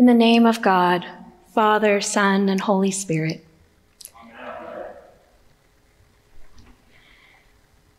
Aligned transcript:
In 0.00 0.06
the 0.06 0.14
name 0.14 0.46
of 0.46 0.62
God, 0.62 1.04
Father, 1.52 2.00
Son, 2.00 2.48
and 2.48 2.58
Holy 2.58 2.90
Spirit. 2.90 3.44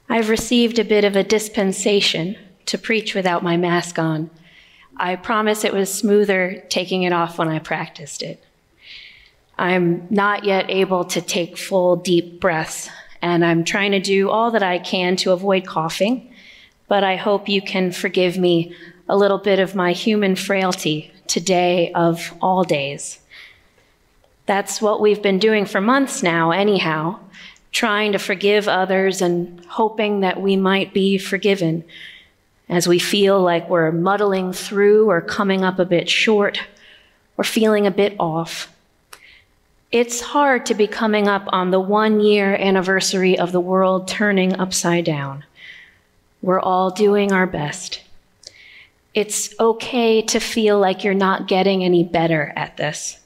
I've 0.10 0.30
received 0.30 0.80
a 0.80 0.84
bit 0.84 1.04
of 1.04 1.16
a 1.16 1.24
dispensation 1.24 2.40
to 2.66 2.80
preach 2.80 3.14
without 3.14 3.44
my 3.44 3.56
mask 3.56 4.00
on. 4.00 4.32
I 4.98 5.16
promise 5.16 5.64
it 5.64 5.74
was 5.74 5.94
smoother 5.94 6.64
taking 6.70 7.04
it 7.04 7.14
off 7.14 7.38
when 7.38 7.50
I 7.50 7.60
practiced 7.60 8.24
it. 8.24 8.44
I'm 9.60 10.08
not 10.10 10.44
yet 10.44 10.72
able 10.72 11.06
to 11.06 11.22
take 11.22 11.56
full, 11.56 11.98
deep 11.98 12.40
breaths, 12.40 12.90
and 13.22 13.46
I'm 13.46 13.64
trying 13.64 13.92
to 13.92 14.00
do 14.00 14.32
all 14.32 14.50
that 14.50 14.64
I 14.64 14.80
can 14.80 15.18
to 15.18 15.34
avoid 15.34 15.68
coughing, 15.68 16.34
but 16.88 17.04
I 17.04 17.16
hope 17.16 17.48
you 17.48 17.62
can 17.62 17.92
forgive 17.92 18.40
me 18.40 18.76
a 19.08 19.16
little 19.16 19.38
bit 19.38 19.60
of 19.60 19.76
my 19.76 19.92
human 19.92 20.36
frailty 20.36 21.12
today 21.32 21.94
of 21.94 22.34
all 22.42 22.66
days. 22.66 23.20
That's 24.48 24.82
what 24.82 25.00
we've 25.00 25.22
been 25.22 25.40
doing 25.40 25.66
for 25.66 25.80
months 25.80 26.22
now, 26.22 26.52
anyhow, 26.52 27.20
trying 27.72 28.12
to 28.12 28.20
forgive 28.20 28.68
others 28.68 29.22
and 29.22 29.64
hoping 29.66 30.20
that 30.20 30.42
we 30.42 30.58
might 30.58 30.94
be 30.94 31.18
forgiven 31.18 31.86
as 32.68 32.86
we 32.86 33.00
feel 33.00 33.42
like 33.42 33.70
we're 33.70 33.94
muddling 33.94 34.52
through 34.52 35.10
or 35.10 35.22
coming 35.22 35.64
up 35.64 35.80
a 35.80 35.86
bit 35.86 36.10
short 36.10 36.60
or 37.38 37.46
feeling 37.46 37.88
a 37.88 37.92
bit 37.92 38.14
off. 38.20 38.70
It's 39.90 40.20
hard 40.20 40.66
to 40.66 40.74
be 40.74 40.88
coming 40.88 41.30
up 41.30 41.44
on 41.48 41.72
the 41.72 41.80
one 41.80 42.20
year 42.20 42.56
anniversary 42.56 43.40
of 43.40 43.54
the 43.54 43.62
world 43.62 44.06
turning 44.06 44.60
upside 44.60 45.06
down. 45.06 45.46
We're 46.42 46.60
all 46.60 46.92
doing 46.92 47.32
our 47.32 47.48
best. 47.48 48.02
It's 49.14 49.54
okay 49.60 50.22
to 50.22 50.40
feel 50.40 50.80
like 50.80 51.04
you're 51.04 51.14
not 51.14 51.48
getting 51.48 51.84
any 51.84 52.04
better 52.04 52.54
at 52.56 52.78
this. 52.78 53.20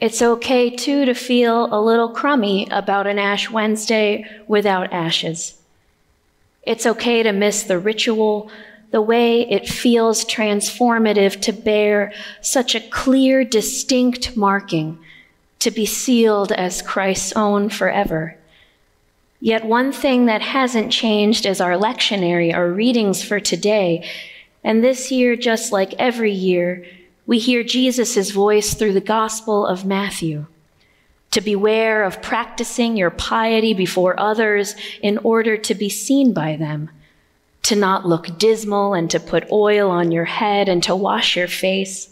It's 0.00 0.22
okay 0.22 0.70
too 0.70 1.04
to 1.04 1.14
feel 1.14 1.74
a 1.74 1.80
little 1.80 2.10
crummy 2.10 2.68
about 2.70 3.06
an 3.06 3.18
Ash 3.18 3.50
Wednesday 3.50 4.24
without 4.46 4.92
ashes. 4.92 5.54
It's 6.62 6.86
okay 6.86 7.22
to 7.22 7.32
miss 7.32 7.64
the 7.64 7.78
ritual, 7.78 8.50
the 8.90 9.02
way 9.02 9.48
it 9.48 9.68
feels 9.68 10.24
transformative 10.24 11.40
to 11.42 11.52
bear 11.52 12.12
such 12.40 12.74
a 12.74 12.80
clear, 12.80 13.44
distinct 13.44 14.36
marking, 14.36 14.98
to 15.58 15.70
be 15.70 15.86
sealed 15.86 16.52
as 16.52 16.82
Christ's 16.82 17.32
own 17.32 17.68
forever. 17.68 18.36
Yet 19.44 19.66
one 19.66 19.92
thing 19.92 20.24
that 20.24 20.40
hasn't 20.40 20.90
changed 20.90 21.44
is 21.44 21.60
our 21.60 21.74
lectionary, 21.74 22.54
our 22.54 22.70
readings 22.70 23.22
for 23.22 23.40
today. 23.40 24.08
And 24.64 24.82
this 24.82 25.10
year, 25.10 25.36
just 25.36 25.70
like 25.70 25.92
every 25.98 26.32
year, 26.32 26.86
we 27.26 27.38
hear 27.38 27.62
Jesus' 27.62 28.30
voice 28.30 28.72
through 28.72 28.94
the 28.94 29.02
Gospel 29.02 29.66
of 29.66 29.84
Matthew 29.84 30.46
to 31.30 31.42
beware 31.42 32.04
of 32.04 32.22
practicing 32.22 32.96
your 32.96 33.10
piety 33.10 33.74
before 33.74 34.18
others 34.18 34.76
in 35.02 35.18
order 35.18 35.58
to 35.58 35.74
be 35.74 35.90
seen 35.90 36.32
by 36.32 36.56
them, 36.56 36.88
to 37.64 37.76
not 37.76 38.08
look 38.08 38.38
dismal 38.38 38.94
and 38.94 39.10
to 39.10 39.20
put 39.20 39.52
oil 39.52 39.90
on 39.90 40.10
your 40.10 40.24
head 40.24 40.70
and 40.70 40.82
to 40.84 40.96
wash 40.96 41.36
your 41.36 41.48
face. 41.48 42.08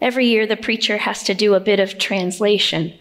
Every 0.00 0.26
year, 0.26 0.48
the 0.48 0.56
preacher 0.56 0.96
has 0.96 1.22
to 1.22 1.34
do 1.34 1.54
a 1.54 1.60
bit 1.60 1.78
of 1.78 1.98
translation 1.98 2.94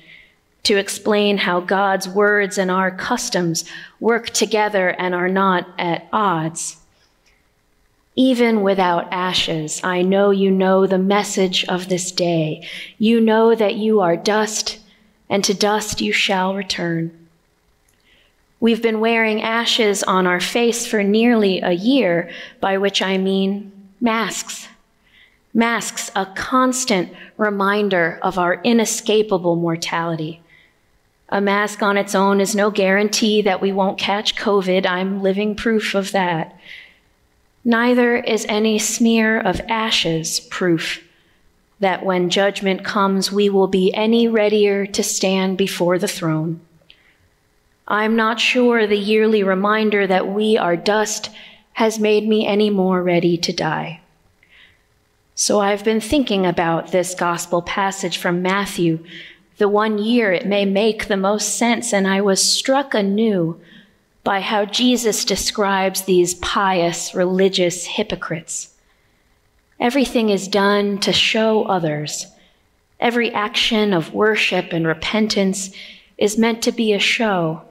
to 0.63 0.77
explain 0.77 1.37
how 1.37 1.59
God's 1.59 2.07
words 2.07 2.57
and 2.57 2.69
our 2.69 2.91
customs 2.91 3.65
work 3.99 4.29
together 4.29 4.89
and 4.89 5.15
are 5.15 5.29
not 5.29 5.67
at 5.77 6.07
odds. 6.13 6.77
Even 8.15 8.61
without 8.61 9.07
ashes, 9.11 9.81
I 9.83 10.01
know 10.01 10.31
you 10.31 10.51
know 10.51 10.85
the 10.85 10.97
message 10.97 11.65
of 11.65 11.87
this 11.87 12.11
day. 12.11 12.67
You 12.97 13.21
know 13.21 13.55
that 13.55 13.75
you 13.75 14.01
are 14.01 14.17
dust 14.17 14.79
and 15.29 15.43
to 15.45 15.53
dust 15.53 16.01
you 16.01 16.11
shall 16.11 16.53
return. 16.53 17.17
We've 18.59 18.81
been 18.81 18.99
wearing 18.99 19.41
ashes 19.41 20.03
on 20.03 20.27
our 20.27 20.41
face 20.41 20.85
for 20.85 21.01
nearly 21.01 21.61
a 21.61 21.71
year, 21.71 22.29
by 22.59 22.77
which 22.77 23.01
I 23.01 23.17
mean 23.17 23.71
masks. 23.99 24.67
Masks, 25.53 26.11
a 26.15 26.27
constant 26.27 27.11
reminder 27.37 28.19
of 28.21 28.37
our 28.37 28.61
inescapable 28.61 29.55
mortality. 29.55 30.40
A 31.31 31.39
mask 31.39 31.81
on 31.81 31.97
its 31.97 32.13
own 32.13 32.41
is 32.41 32.55
no 32.55 32.69
guarantee 32.69 33.41
that 33.43 33.61
we 33.61 33.71
won't 33.71 33.97
catch 33.97 34.35
COVID. 34.35 34.85
I'm 34.85 35.21
living 35.21 35.55
proof 35.55 35.95
of 35.95 36.11
that. 36.11 36.57
Neither 37.63 38.17
is 38.17 38.45
any 38.49 38.77
smear 38.79 39.39
of 39.39 39.61
ashes 39.69 40.39
proof 40.39 41.07
that 41.79 42.05
when 42.05 42.29
judgment 42.29 42.83
comes, 42.83 43.31
we 43.31 43.49
will 43.49 43.67
be 43.67 43.93
any 43.93 44.27
readier 44.27 44.85
to 44.85 45.03
stand 45.03 45.57
before 45.57 45.97
the 45.97 46.07
throne. 46.07 46.59
I'm 47.87 48.15
not 48.15 48.39
sure 48.39 48.85
the 48.85 48.97
yearly 48.97 49.41
reminder 49.41 50.05
that 50.05 50.27
we 50.27 50.57
are 50.57 50.75
dust 50.75 51.29
has 51.73 51.99
made 51.99 52.27
me 52.27 52.45
any 52.45 52.69
more 52.69 53.01
ready 53.01 53.37
to 53.37 53.53
die. 53.53 54.01
So 55.33 55.59
I've 55.59 55.83
been 55.83 56.01
thinking 56.01 56.45
about 56.45 56.91
this 56.91 57.15
gospel 57.15 57.61
passage 57.61 58.17
from 58.17 58.41
Matthew, 58.43 59.03
the 59.61 59.69
one 59.69 59.99
year 59.99 60.33
it 60.33 60.47
may 60.47 60.65
make 60.65 61.05
the 61.05 61.15
most 61.15 61.55
sense, 61.55 61.93
and 61.93 62.07
I 62.07 62.19
was 62.19 62.43
struck 62.43 62.95
anew 62.95 63.61
by 64.23 64.41
how 64.41 64.65
Jesus 64.65 65.23
describes 65.23 66.01
these 66.01 66.33
pious 66.33 67.13
religious 67.13 67.85
hypocrites. 67.85 68.73
Everything 69.79 70.29
is 70.29 70.47
done 70.47 70.97
to 71.01 71.13
show 71.13 71.65
others. 71.65 72.25
Every 72.99 73.31
action 73.31 73.93
of 73.93 74.15
worship 74.15 74.73
and 74.73 74.87
repentance 74.87 75.69
is 76.17 76.39
meant 76.39 76.63
to 76.63 76.71
be 76.71 76.91
a 76.93 76.97
show 76.97 77.61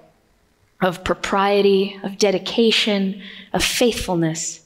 of 0.81 1.03
propriety, 1.03 1.99
of 2.05 2.19
dedication, 2.19 3.21
of 3.53 3.65
faithfulness. 3.65 4.61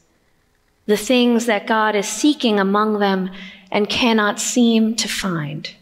The 0.85 0.99
things 0.99 1.47
that 1.47 1.67
God 1.67 1.97
is 1.97 2.07
seeking 2.07 2.61
among 2.61 2.99
them 2.99 3.31
and 3.73 3.89
cannot 3.89 4.41
seem 4.41 4.95
to 4.97 5.09
find. 5.09 5.75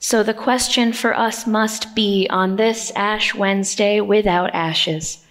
So 0.00 0.22
the 0.22 0.34
question 0.34 0.92
for 0.92 1.14
us 1.16 1.46
must 1.46 1.94
be 1.94 2.26
on 2.30 2.56
this 2.56 2.92
Ash 2.94 3.34
Wednesday 3.34 4.00
without 4.00 4.54
ashes 4.54 5.24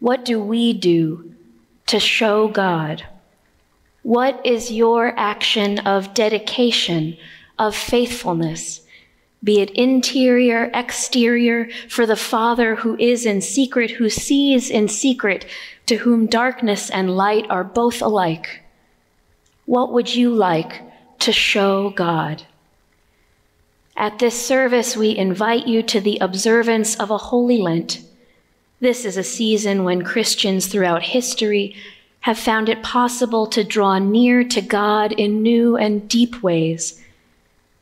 what 0.00 0.24
do 0.24 0.40
we 0.40 0.72
do 0.72 1.34
to 1.86 1.98
show 1.98 2.48
God? 2.48 3.04
What 4.02 4.40
is 4.46 4.70
your 4.70 5.12
action 5.18 5.80
of 5.80 6.14
dedication, 6.14 7.16
of 7.58 7.74
faithfulness? 7.74 8.82
Be 9.42 9.60
it 9.60 9.70
interior, 9.70 10.70
exterior, 10.72 11.68
for 11.88 12.06
the 12.06 12.16
Father 12.16 12.76
who 12.76 12.96
is 12.98 13.26
in 13.26 13.40
secret, 13.40 13.92
who 13.92 14.08
sees 14.08 14.70
in 14.70 14.88
secret, 14.88 15.46
to 15.86 15.96
whom 15.96 16.26
darkness 16.26 16.90
and 16.90 17.16
light 17.16 17.46
are 17.50 17.64
both 17.64 18.02
alike. 18.02 18.62
What 19.66 19.92
would 19.92 20.14
you 20.14 20.32
like 20.32 20.82
to 21.20 21.32
show 21.32 21.90
God? 21.90 22.44
At 23.98 24.20
this 24.20 24.40
service, 24.40 24.96
we 24.96 25.16
invite 25.16 25.66
you 25.66 25.82
to 25.82 26.00
the 26.00 26.18
observance 26.20 26.94
of 26.94 27.10
a 27.10 27.18
Holy 27.18 27.58
Lent. 27.58 28.00
This 28.78 29.04
is 29.04 29.16
a 29.16 29.24
season 29.24 29.82
when 29.82 30.04
Christians 30.04 30.68
throughout 30.68 31.02
history 31.02 31.74
have 32.20 32.38
found 32.38 32.68
it 32.68 32.82
possible 32.84 33.48
to 33.48 33.64
draw 33.64 33.98
near 33.98 34.44
to 34.44 34.62
God 34.62 35.10
in 35.10 35.42
new 35.42 35.76
and 35.76 36.08
deep 36.08 36.44
ways, 36.44 37.02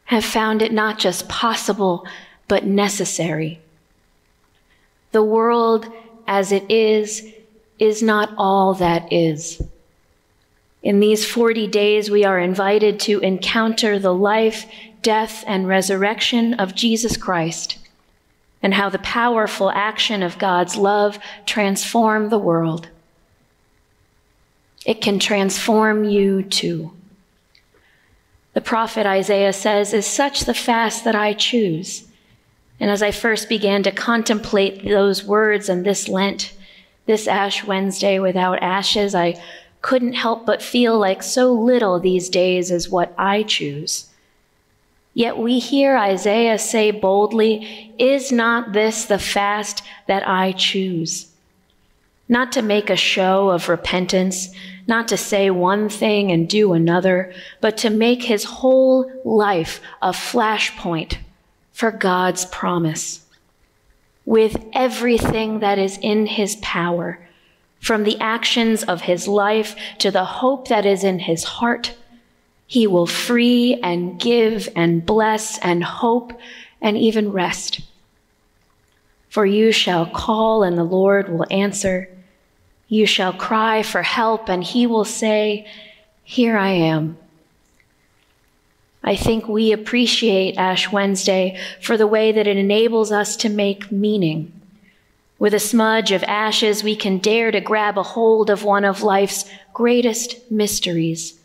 have 0.06 0.24
found 0.24 0.62
it 0.62 0.72
not 0.72 0.98
just 0.98 1.28
possible, 1.28 2.06
but 2.48 2.64
necessary. 2.64 3.60
The 5.12 5.22
world 5.22 5.86
as 6.26 6.50
it 6.50 6.70
is, 6.70 7.30
is 7.78 8.02
not 8.02 8.32
all 8.38 8.72
that 8.74 9.12
is. 9.12 9.62
In 10.86 11.00
these 11.00 11.26
40 11.26 11.66
days, 11.66 12.12
we 12.12 12.24
are 12.24 12.38
invited 12.38 13.00
to 13.00 13.18
encounter 13.18 13.98
the 13.98 14.14
life, 14.14 14.66
death, 15.02 15.42
and 15.44 15.66
resurrection 15.66 16.54
of 16.54 16.76
Jesus 16.76 17.16
Christ 17.16 17.78
and 18.62 18.72
how 18.72 18.88
the 18.88 19.00
powerful 19.00 19.68
action 19.72 20.22
of 20.22 20.38
God's 20.38 20.76
love 20.76 21.18
transform 21.44 22.28
the 22.28 22.38
world 22.38 22.88
it 24.84 25.00
can 25.00 25.18
transform 25.18 26.04
you 26.04 26.44
too. 26.44 26.92
The 28.54 28.60
prophet 28.60 29.04
Isaiah 29.04 29.52
says, 29.52 29.92
Is 29.92 30.06
such 30.06 30.44
the 30.44 30.54
fast 30.54 31.02
that 31.02 31.16
I 31.16 31.32
choose? 31.32 32.06
And 32.78 32.88
as 32.88 33.02
I 33.02 33.10
first 33.10 33.48
began 33.48 33.82
to 33.82 33.90
contemplate 33.90 34.84
those 34.84 35.24
words 35.24 35.68
and 35.68 35.84
this 35.84 36.08
Lent, 36.08 36.52
this 37.06 37.26
Ash 37.26 37.64
Wednesday 37.64 38.20
without 38.20 38.62
ashes, 38.62 39.12
I 39.12 39.42
couldn't 39.82 40.14
help 40.14 40.46
but 40.46 40.62
feel 40.62 40.98
like 40.98 41.22
so 41.22 41.52
little 41.52 42.00
these 42.00 42.28
days 42.28 42.70
is 42.70 42.90
what 42.90 43.14
I 43.16 43.42
choose. 43.42 44.08
Yet 45.14 45.38
we 45.38 45.58
hear 45.58 45.96
Isaiah 45.96 46.58
say 46.58 46.90
boldly, 46.90 47.94
Is 47.98 48.30
not 48.30 48.72
this 48.72 49.04
the 49.04 49.18
fast 49.18 49.82
that 50.06 50.28
I 50.28 50.52
choose? 50.52 51.28
not 52.28 52.52
to 52.52 52.62
make 52.62 52.90
a 52.90 52.96
show 52.96 53.50
of 53.50 53.68
repentance, 53.68 54.48
not 54.86 55.08
to 55.08 55.16
say 55.16 55.50
one 55.50 55.88
thing 55.88 56.30
and 56.30 56.48
do 56.48 56.72
another, 56.72 57.32
but 57.60 57.76
to 57.78 57.90
make 57.90 58.24
his 58.24 58.44
whole 58.44 59.10
life 59.24 59.80
a 60.02 60.10
flashpoint 60.10 61.18
for 61.72 61.90
God's 61.90 62.44
promise. 62.46 63.24
With 64.24 64.64
everything 64.72 65.60
that 65.60 65.78
is 65.78 65.98
in 65.98 66.26
his 66.26 66.56
power, 66.56 67.20
from 67.80 68.04
the 68.04 68.18
actions 68.20 68.82
of 68.82 69.02
his 69.02 69.28
life 69.28 69.76
to 69.98 70.10
the 70.10 70.24
hope 70.24 70.68
that 70.68 70.86
is 70.86 71.04
in 71.04 71.20
his 71.20 71.44
heart, 71.44 71.94
he 72.66 72.86
will 72.86 73.06
free 73.06 73.78
and 73.82 74.18
give 74.18 74.68
and 74.74 75.06
bless 75.06 75.58
and 75.58 75.84
hope 75.84 76.32
and 76.80 76.98
even 76.98 77.30
rest. 77.30 77.80
For 79.28 79.46
you 79.46 79.70
shall 79.70 80.06
call 80.06 80.62
and 80.62 80.76
the 80.76 80.84
Lord 80.84 81.28
will 81.28 81.46
answer. 81.50 82.08
You 82.88 83.06
shall 83.06 83.32
cry 83.32 83.82
for 83.82 84.02
help, 84.02 84.48
and 84.48 84.62
he 84.62 84.86
will 84.86 85.04
say, 85.04 85.66
Here 86.22 86.56
I 86.56 86.70
am. 86.70 87.18
I 89.02 89.14
think 89.14 89.46
we 89.46 89.72
appreciate 89.72 90.56
Ash 90.56 90.90
Wednesday 90.90 91.58
for 91.80 91.96
the 91.96 92.06
way 92.06 92.32
that 92.32 92.46
it 92.46 92.56
enables 92.56 93.12
us 93.12 93.36
to 93.38 93.48
make 93.48 93.92
meaning. 93.92 94.52
With 95.38 95.52
a 95.52 95.60
smudge 95.60 96.12
of 96.12 96.24
ashes, 96.24 96.82
we 96.82 96.96
can 96.96 97.18
dare 97.18 97.50
to 97.50 97.60
grab 97.60 97.98
a 97.98 98.02
hold 98.02 98.48
of 98.48 98.64
one 98.64 98.84
of 98.84 99.02
life's 99.02 99.44
greatest 99.74 100.50
mysteries 100.50 101.38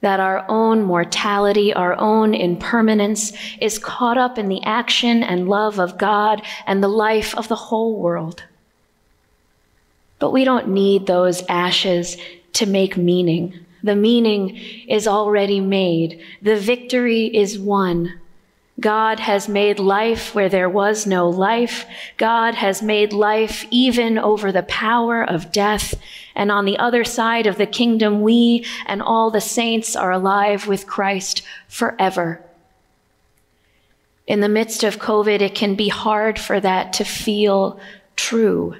that 0.00 0.20
our 0.20 0.44
own 0.48 0.82
mortality, 0.82 1.72
our 1.74 1.98
own 1.98 2.34
impermanence 2.34 3.32
is 3.60 3.78
caught 3.78 4.16
up 4.16 4.38
in 4.38 4.48
the 4.48 4.62
action 4.64 5.22
and 5.22 5.48
love 5.48 5.78
of 5.78 5.98
God 5.98 6.42
and 6.66 6.82
the 6.82 6.88
life 6.88 7.34
of 7.36 7.48
the 7.48 7.56
whole 7.56 7.98
world. 7.98 8.44
But 10.18 10.30
we 10.30 10.44
don't 10.44 10.68
need 10.68 11.06
those 11.06 11.42
ashes 11.48 12.16
to 12.54 12.66
make 12.66 12.96
meaning. 12.96 13.58
The 13.82 13.96
meaning 13.96 14.56
is 14.88 15.06
already 15.06 15.60
made. 15.60 16.22
The 16.42 16.56
victory 16.56 17.26
is 17.26 17.58
won. 17.58 18.19
God 18.80 19.20
has 19.20 19.48
made 19.48 19.78
life 19.78 20.34
where 20.34 20.48
there 20.48 20.68
was 20.68 21.06
no 21.06 21.28
life. 21.28 21.84
God 22.16 22.54
has 22.54 22.82
made 22.82 23.12
life 23.12 23.66
even 23.70 24.18
over 24.18 24.50
the 24.50 24.62
power 24.62 25.22
of 25.22 25.52
death. 25.52 25.94
And 26.34 26.50
on 26.50 26.64
the 26.64 26.78
other 26.78 27.04
side 27.04 27.46
of 27.46 27.58
the 27.58 27.66
kingdom, 27.66 28.22
we 28.22 28.64
and 28.86 29.02
all 29.02 29.30
the 29.30 29.40
saints 29.40 29.94
are 29.94 30.12
alive 30.12 30.66
with 30.66 30.86
Christ 30.86 31.42
forever. 31.68 32.42
In 34.26 34.40
the 34.40 34.48
midst 34.48 34.82
of 34.84 34.98
COVID, 34.98 35.40
it 35.40 35.54
can 35.54 35.74
be 35.74 35.88
hard 35.88 36.38
for 36.38 36.58
that 36.60 36.94
to 36.94 37.04
feel 37.04 37.78
true. 38.16 38.76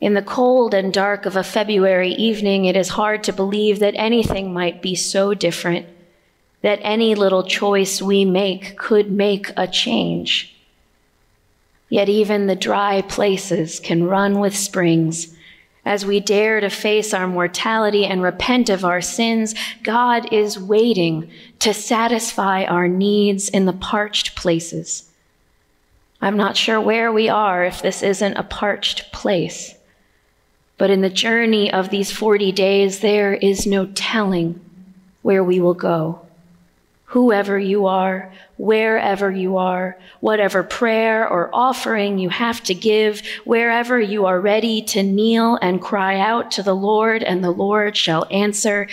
In 0.00 0.14
the 0.14 0.22
cold 0.22 0.72
and 0.72 0.92
dark 0.92 1.26
of 1.26 1.36
a 1.36 1.42
February 1.42 2.12
evening, 2.12 2.64
it 2.64 2.76
is 2.76 2.90
hard 2.90 3.24
to 3.24 3.32
believe 3.32 3.80
that 3.80 3.94
anything 3.96 4.52
might 4.52 4.80
be 4.80 4.94
so 4.94 5.34
different, 5.34 5.86
that 6.64 6.80
any 6.80 7.14
little 7.14 7.42
choice 7.42 8.00
we 8.00 8.24
make 8.24 8.78
could 8.78 9.10
make 9.10 9.50
a 9.54 9.68
change. 9.68 10.56
Yet 11.90 12.08
even 12.08 12.46
the 12.46 12.56
dry 12.56 13.02
places 13.02 13.78
can 13.78 14.04
run 14.04 14.40
with 14.40 14.56
springs. 14.56 15.36
As 15.84 16.06
we 16.06 16.20
dare 16.20 16.60
to 16.60 16.70
face 16.70 17.12
our 17.12 17.26
mortality 17.26 18.06
and 18.06 18.22
repent 18.22 18.70
of 18.70 18.82
our 18.82 19.02
sins, 19.02 19.54
God 19.82 20.32
is 20.32 20.58
waiting 20.58 21.30
to 21.58 21.74
satisfy 21.74 22.64
our 22.64 22.88
needs 22.88 23.50
in 23.50 23.66
the 23.66 23.74
parched 23.74 24.34
places. 24.34 25.10
I'm 26.22 26.38
not 26.38 26.56
sure 26.56 26.80
where 26.80 27.12
we 27.12 27.28
are 27.28 27.62
if 27.62 27.82
this 27.82 28.02
isn't 28.02 28.38
a 28.38 28.42
parched 28.42 29.12
place. 29.12 29.74
But 30.78 30.88
in 30.88 31.02
the 31.02 31.10
journey 31.10 31.70
of 31.70 31.90
these 31.90 32.10
40 32.10 32.52
days, 32.52 33.00
there 33.00 33.34
is 33.34 33.66
no 33.66 33.84
telling 33.84 34.64
where 35.20 35.44
we 35.44 35.60
will 35.60 35.74
go. 35.74 36.23
Whoever 37.14 37.56
you 37.56 37.86
are, 37.86 38.32
wherever 38.56 39.30
you 39.30 39.56
are, 39.56 39.96
whatever 40.18 40.64
prayer 40.64 41.28
or 41.28 41.48
offering 41.52 42.18
you 42.18 42.28
have 42.28 42.60
to 42.64 42.74
give, 42.74 43.22
wherever 43.44 44.00
you 44.00 44.26
are 44.26 44.40
ready 44.40 44.82
to 44.82 45.04
kneel 45.04 45.54
and 45.62 45.80
cry 45.80 46.18
out 46.18 46.50
to 46.50 46.64
the 46.64 46.74
Lord, 46.74 47.22
and 47.22 47.44
the 47.44 47.52
Lord 47.52 47.96
shall 47.96 48.26
answer, 48.32 48.88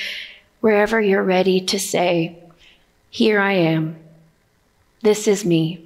wherever 0.59 1.01
you're 1.01 1.23
ready 1.23 1.62
to 1.62 1.79
say, 1.79 2.38
Here 3.09 3.39
I 3.39 3.53
am. 3.53 3.95
This 5.01 5.27
is 5.27 5.44
me. 5.44 5.83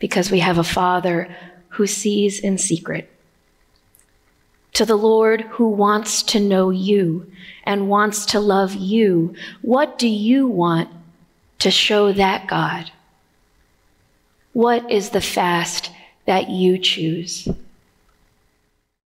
Because 0.00 0.30
we 0.30 0.40
have 0.40 0.58
a 0.58 0.62
Father 0.62 1.34
who 1.70 1.86
sees 1.86 2.38
in 2.40 2.58
secret 2.58 3.10
to 4.72 4.84
the 4.84 4.96
Lord 4.96 5.42
who 5.42 5.68
wants 5.68 6.22
to 6.24 6.40
know 6.40 6.70
you 6.70 7.30
and 7.64 7.88
wants 7.88 8.26
to 8.26 8.40
love 8.40 8.74
you. 8.74 9.34
What 9.62 9.98
do 9.98 10.08
you 10.08 10.46
want 10.46 10.88
to 11.58 11.70
show 11.70 12.12
that 12.12 12.46
God? 12.46 12.90
What 14.52 14.90
is 14.90 15.10
the 15.10 15.20
fast 15.20 15.90
that 16.26 16.48
you 16.48 16.78
choose? 16.78 17.48